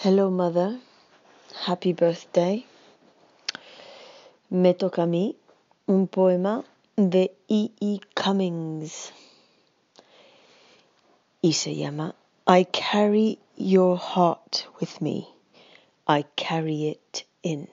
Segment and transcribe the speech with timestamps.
[0.00, 0.78] Hello, Mother.
[1.64, 2.66] Happy birthday.
[4.50, 5.34] Me toca a mí
[5.88, 6.64] un poema
[6.96, 7.70] de E.
[7.80, 8.00] E.
[8.14, 9.10] Cummings
[11.42, 12.14] y se llama
[12.46, 15.30] I carry your heart with me.
[16.06, 17.66] I carry it in.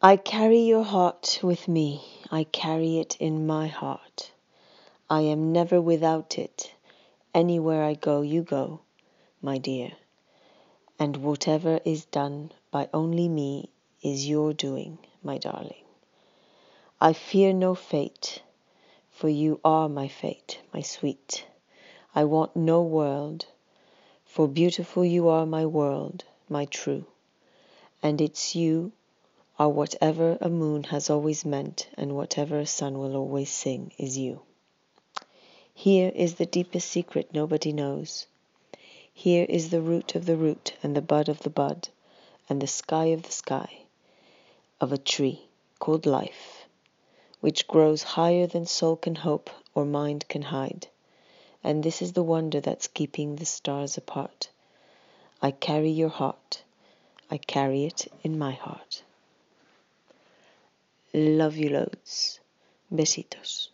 [0.00, 2.04] I carry your heart with me.
[2.30, 4.30] I carry it in my heart.
[5.10, 6.72] I am never without it.
[7.34, 8.82] Anywhere I go, you go
[9.40, 9.92] my dear,
[10.98, 13.70] and whatever is done by only me
[14.02, 15.84] is your doing, my darling.
[17.00, 18.42] I fear no fate,
[19.10, 21.46] for you are my fate, my sweet.
[22.14, 23.46] I want no world,
[24.24, 27.06] for beautiful you are my world, my true.
[28.02, 28.92] And it's you
[29.58, 34.18] are whatever a moon has always meant, and whatever a sun will always sing is
[34.18, 34.40] you.
[35.74, 38.26] Here is the deepest secret nobody knows.
[39.20, 41.88] Here is the root of the root, and the bud of the bud,
[42.48, 43.80] and the sky of the sky,
[44.80, 45.48] of a tree
[45.80, 46.68] called life,
[47.40, 50.86] which grows higher than soul can hope or mind can hide.
[51.64, 54.50] And this is the wonder that's keeping the stars apart.
[55.42, 56.62] I carry your heart.
[57.28, 59.02] I carry it in my heart.
[61.12, 62.38] Love you loads.
[62.94, 63.70] Besitos.